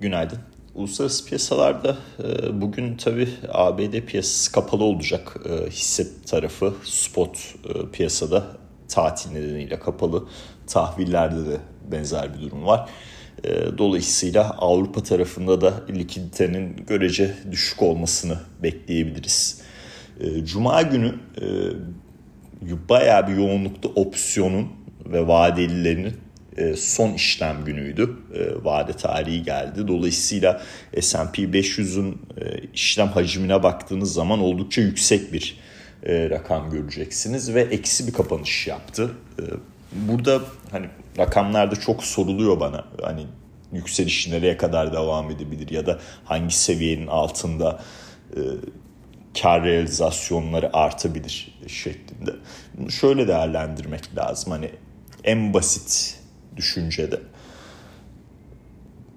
[0.00, 0.38] Günaydın.
[0.74, 5.36] Uluslararası piyasalarda e, bugün tabi ABD piyasası kapalı olacak.
[5.44, 8.46] E, hisse tarafı spot e, piyasada
[8.88, 10.24] tatil nedeniyle kapalı.
[10.66, 11.56] Tahvillerde de
[11.92, 12.90] benzer bir durum var.
[13.78, 19.60] Dolayısıyla Avrupa tarafında da likiditenin görece düşük olmasını bekleyebiliriz.
[20.44, 21.14] Cuma günü
[22.88, 24.68] bayağı bir yoğunlukta opsiyonun
[25.06, 26.16] ve vadelilerinin
[26.76, 28.10] son işlem günüydü.
[28.34, 29.88] E, vade tarihi geldi.
[29.88, 30.62] Dolayısıyla
[31.00, 35.60] S&P 500'ün e, işlem hacmine baktığınız zaman oldukça yüksek bir
[36.06, 39.10] rakam göreceksiniz ve eksi bir kapanış yaptı.
[39.92, 40.40] Burada
[40.70, 40.86] hani
[41.18, 42.84] rakamlarda çok soruluyor bana.
[43.02, 43.26] Hani
[43.72, 47.80] yükseliş nereye kadar devam edebilir ya da hangi seviyenin altında
[49.42, 52.30] kar realizasyonları artabilir şeklinde.
[52.88, 54.52] Şöyle değerlendirmek lazım.
[54.52, 54.70] Hani
[55.24, 56.19] en basit
[56.56, 57.20] düşüncede.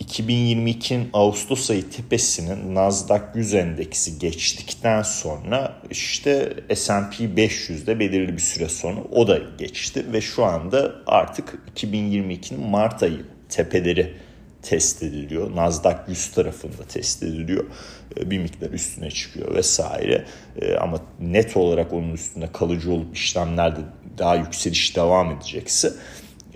[0.00, 8.68] 2022'nin Ağustos ayı tepesinin Nasdaq 100 endeksi geçtikten sonra işte S&P 500'de belirli bir süre
[8.68, 14.14] sonra o da geçti ve şu anda artık 2022'nin Mart ayı tepeleri
[14.62, 15.56] test ediliyor.
[15.56, 17.64] Nasdaq 100 tarafında test ediliyor.
[18.16, 20.24] Ee, bir miktar üstüne çıkıyor vesaire.
[20.60, 23.80] Ee, ama net olarak onun üstünde kalıcı olup işlemlerde
[24.18, 25.92] daha yükseliş devam edecekse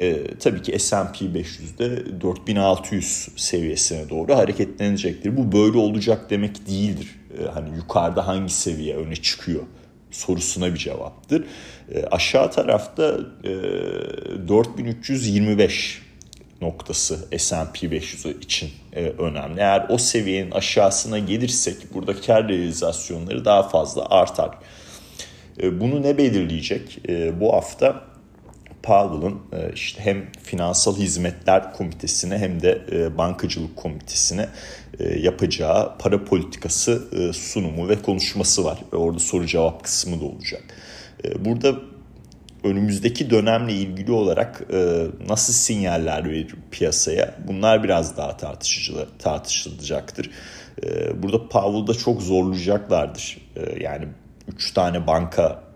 [0.00, 5.36] e, tabii ki S&P 500'de 4600 seviyesine doğru hareketlenecektir.
[5.36, 7.08] Bu böyle olacak demek değildir.
[7.38, 9.62] E, hani yukarıda hangi seviye öne çıkıyor
[10.10, 11.44] sorusuna bir cevaptır.
[11.94, 13.48] E, aşağı tarafta e,
[14.48, 16.02] 4325
[16.60, 19.60] noktası S&P 500 için e, önemli.
[19.60, 24.50] Eğer o seviyenin aşağısına gelirsek burada kar realizasyonları daha fazla artar.
[25.62, 26.98] Bunu ne belirleyecek?
[27.40, 28.09] Bu hafta
[28.82, 34.48] Powell'ın e, işte hem finansal hizmetler komitesine hem de e, bankacılık komitesine
[34.98, 38.78] e, yapacağı para politikası sunumu ve konuşması var.
[38.92, 40.62] Orada soru cevap kısmı da olacak.
[41.38, 41.74] Burada
[42.64, 44.62] önümüzdeki dönemle ilgili olarak
[45.28, 48.36] nasıl sinyaller verir piyasaya bunlar biraz daha
[49.19, 50.30] tartışılacaktır.
[51.14, 53.38] Burada Powell'da çok zorlayacaklardır.
[53.80, 54.08] Yani
[54.48, 55.69] 3 tane banka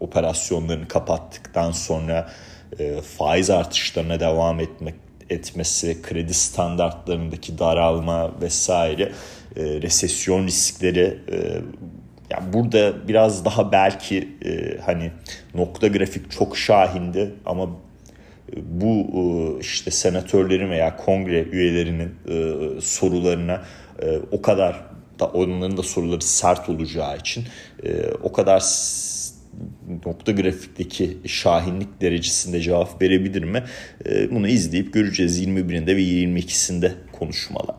[0.00, 2.30] operasyonlarını kapattıktan sonra
[2.78, 4.94] e, faiz artışlarına devam etmek
[5.30, 9.12] etmesi, kredi standartlarındaki daralma vesaire,
[9.56, 11.36] e, resesyon riskleri e,
[12.30, 15.10] yani burada biraz daha belki e, hani
[15.54, 23.62] nokta grafik çok şahindi ama e, bu e, işte senatörlerin veya kongre üyelerinin e, sorularına
[24.02, 24.84] e, o kadar
[25.20, 27.44] da onların da soruları sert olacağı için
[27.84, 28.60] e, o kadar
[30.06, 33.64] nokta grafikteki şahinlik derecesinde cevap verebilir mi?
[34.06, 37.76] Ee, bunu izleyip göreceğiz 21'inde ve 22'sinde konuşmalar.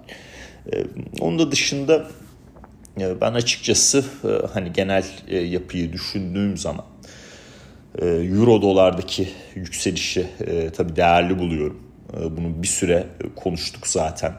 [0.73, 0.84] Ee,
[1.19, 2.07] onun da dışında
[3.01, 6.85] e, ben açıkçası e, hani genel e, yapıyı düşündüğüm zaman
[8.01, 10.28] Euro dolardaki yükselişi
[10.78, 11.84] tabii değerli buluyorum.
[12.13, 14.34] Bunu bir süre konuştuk zaten.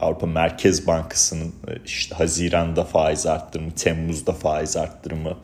[0.00, 1.54] Avrupa Merkez Bankası'nın
[1.86, 5.36] işte Haziran'da faiz arttırımı, Temmuz'da faiz arttırımı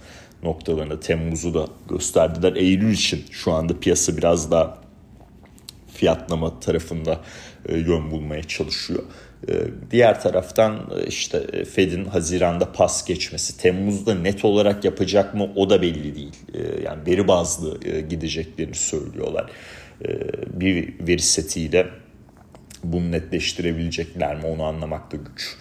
[0.42, 2.56] noktalarında Temmuz'u da gösterdiler.
[2.56, 4.78] Eylül için şu anda piyasa biraz daha
[5.92, 7.20] fiyatlama tarafında
[7.68, 9.02] e, yön bulmaya çalışıyor.
[9.48, 9.52] E,
[9.90, 15.82] diğer taraftan e, işte Fed'in Haziran'da pas geçmesi, Temmuz'da net olarak yapacak mı o da
[15.82, 16.36] belli değil.
[16.84, 19.50] Yani veri bazlı gideceklerini söylüyorlar.
[20.46, 21.86] Bir veri setiyle
[22.84, 25.56] bunu netleştirebilecekler mi onu anlamakta güç.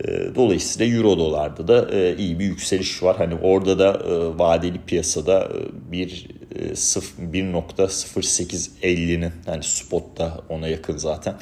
[0.00, 3.16] Ee, dolayısıyla euro dolarda da e, iyi bir yükseliş var.
[3.16, 5.48] Hani orada da e, vadeli piyasada e,
[5.92, 11.34] bir 1.0850'nin yani spotta ona yakın zaten.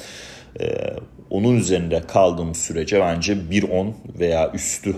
[1.29, 4.95] Onun üzerinde kaldığımız sürece bence 1.10 veya üstü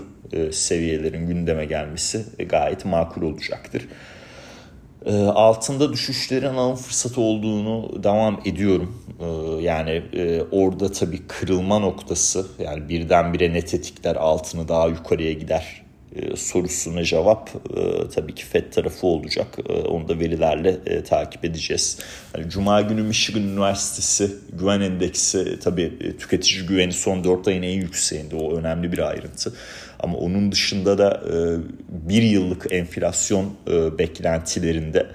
[0.52, 3.82] seviyelerin gündeme gelmesi gayet makul olacaktır.
[5.06, 9.02] Ee, altında düşüşlerin alım fırsatı olduğunu devam ediyorum.
[9.20, 9.24] Ee,
[9.62, 15.85] yani e, orada tabii kırılma noktası yani birdenbire net etikler altını daha yukarıya gider
[16.16, 19.58] e, sorusuna cevap e, tabii ki FED tarafı olacak.
[19.88, 21.98] Onu da verilerle takip edeceğiz.
[22.36, 28.36] Yani Cuma günü Michigan Üniversitesi güven endeksi tabii tüketici güveni son 4 ayın en yükseğinde.
[28.36, 29.52] O önemli bir ayrıntı.
[30.00, 31.22] Ama onun dışında da
[31.88, 33.54] bir yıllık enflasyon
[33.98, 35.06] beklentilerinde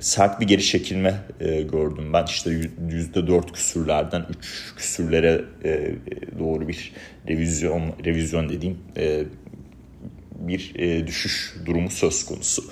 [0.00, 1.14] sert bir geri çekilme
[1.72, 2.24] gördüm ben.
[2.24, 5.44] İşte %4 küsürlerden 3 küsürlere
[6.38, 6.92] doğru bir
[7.28, 8.78] revizyon revizyon dediğim
[10.38, 10.74] bir
[11.06, 12.64] düşüş durumu söz konusu.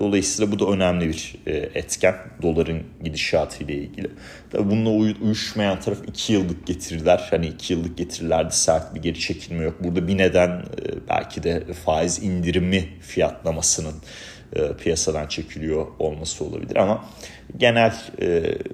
[0.00, 1.34] Dolayısıyla bu da önemli bir
[1.74, 4.10] etken doların gidişatı ile ilgili.
[4.50, 7.28] Tabii bununla uyuşmayan taraf 2 yıllık getiriler.
[7.30, 9.84] Hani 2 yıllık getirilerde sert bir geri çekilme yok.
[9.84, 10.62] Burada bir neden
[11.08, 13.94] belki de faiz indirimi fiyatlamasının
[14.82, 17.04] piyasadan çekiliyor olması olabilir ama
[17.56, 17.94] genel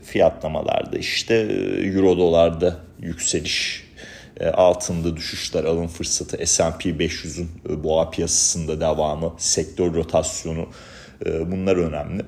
[0.04, 1.34] fiyatlamalarda işte
[1.84, 3.84] euro dolarda yükseliş
[4.54, 7.48] altında düşüşler alım fırsatı S&P 500'ün
[7.84, 10.68] boğa piyasasında devamı sektör rotasyonu
[11.26, 12.22] bunlar önemli.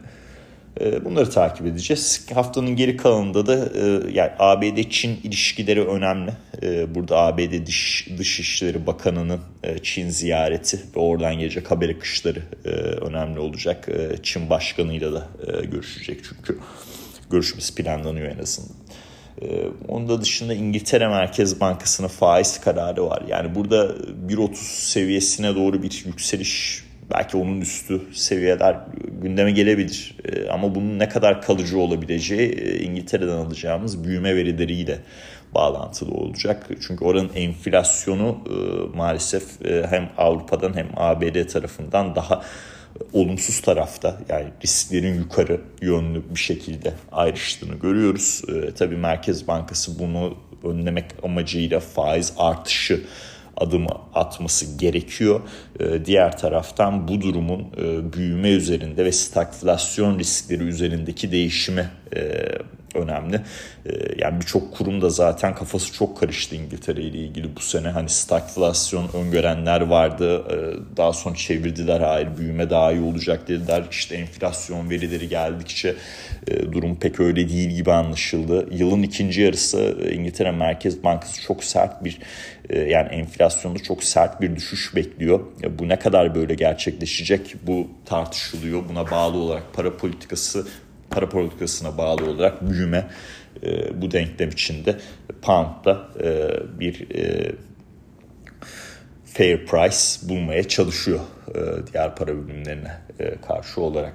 [1.05, 2.27] Bunları takip edeceğiz.
[2.35, 3.53] Haftanın geri kalanında da
[4.13, 6.33] yani ABD-Çin ilişkileri önemli.
[6.95, 9.41] Burada ABD Dış, Dışişleri Bakanı'nın
[9.83, 12.43] Çin ziyareti ve oradan gelecek haber akışları
[13.01, 13.89] önemli olacak.
[14.23, 15.29] Çin Başkanı'yla da
[15.73, 16.59] görüşecek çünkü
[17.31, 18.77] görüşmesi planlanıyor en azından.
[19.89, 23.23] Onun da dışında İngiltere Merkez Bankası'nın faiz kararı var.
[23.29, 23.87] Yani burada
[24.29, 24.55] 1.30
[24.91, 28.77] seviyesine doğru bir yükseliş belki onun üstü seviyeler
[29.23, 30.17] gündeme gelebilir.
[30.51, 34.99] Ama bunun ne kadar kalıcı olabileceği İngiltere'den alacağımız büyüme verileriyle
[35.55, 36.67] bağlantılı olacak.
[36.81, 38.39] Çünkü oranın enflasyonu
[38.95, 39.45] maalesef
[39.91, 42.43] hem Avrupa'dan hem ABD tarafından daha
[43.13, 48.43] olumsuz tarafta yani risklerin yukarı yönlü bir şekilde ayrıştığını görüyoruz.
[48.49, 53.01] E, tabii Merkez Bankası bunu önlemek amacıyla faiz artışı
[53.63, 55.41] adımı atması gerekiyor.
[55.81, 62.49] E, diğer taraftan bu durumun e, büyüme üzerinde ve stagflasyon riskleri üzerindeki değişimi e,
[62.97, 63.41] önemli.
[63.87, 67.89] Ee, yani birçok kurum da zaten kafası çok karıştı İngiltere ile ilgili bu sene.
[67.89, 70.45] Hani stagflasyon öngörenler vardı.
[70.51, 73.85] Ee, daha sonra çevirdiler hayır büyüme daha iyi olacak dediler.
[73.91, 75.95] İşte enflasyon verileri geldikçe
[76.47, 78.69] e, durum pek öyle değil gibi anlaşıldı.
[78.71, 82.19] Yılın ikinci yarısı e, İngiltere Merkez Bankası çok sert bir
[82.71, 85.41] e, yani enflasyonda çok sert bir düşüş bekliyor.
[85.79, 88.83] Bu ne kadar böyle gerçekleşecek bu tartışılıyor.
[88.89, 90.67] Buna bağlı olarak para politikası
[91.13, 93.09] para politikasına bağlı olarak büyüme
[93.63, 94.99] e, bu denklem içinde
[95.43, 96.51] pound'da e,
[96.81, 97.53] bir e,
[99.25, 101.61] fair price bulmaya çalışıyor e,
[101.93, 104.15] diğer para birimlerine e, karşı olarak.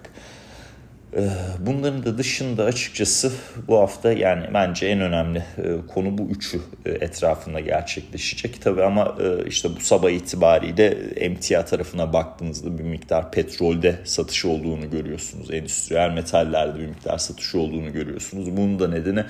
[1.15, 3.31] Ee, bunların da dışında açıkçası
[3.68, 8.62] bu hafta yani bence en önemli e, konu bu üçü e, etrafında gerçekleşecek.
[8.62, 14.89] Tabi ama e, işte bu sabah itibariyle emtia tarafına baktığınızda bir miktar petrolde satış olduğunu
[14.89, 15.51] görüyorsunuz.
[15.51, 18.57] Endüstriyel metallerde bir miktar satış olduğunu görüyorsunuz.
[18.57, 19.24] Bunun da nedeni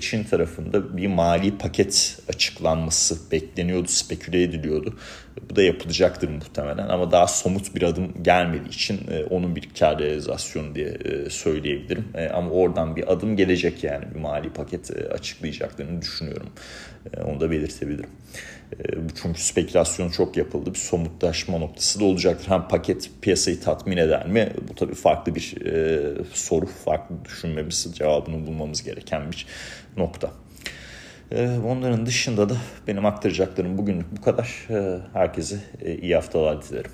[0.00, 4.94] Çin tarafında bir mali paket açıklanması bekleniyordu, speküle ediliyordu.
[5.50, 9.00] Bu da yapılacaktır muhtemelen ama daha somut bir adım gelmediği için
[9.30, 10.97] onun bir kar realizasyonu diye
[11.30, 12.04] söyleyebilirim.
[12.14, 16.50] E, ama oradan bir adım gelecek yani bir mali paket açıklayacaklarını düşünüyorum.
[17.24, 18.10] Onu da belirtebilirim.
[19.22, 20.74] Çünkü spekülasyon çok yapıldı.
[20.74, 22.50] Bir somutlaşma noktası da olacaktır.
[22.50, 24.52] Hem paket piyasayı tatmin eder mi?
[24.68, 25.56] Bu tabii farklı bir
[26.32, 26.66] soru.
[26.66, 29.46] Farklı düşünmemiz, cevabını bulmamız gereken bir
[29.96, 30.30] nokta.
[31.66, 32.56] Onların dışında da
[32.86, 34.68] benim aktaracaklarım bugünlük bu kadar.
[35.12, 36.90] Herkese e, iyi haftalar dilerim.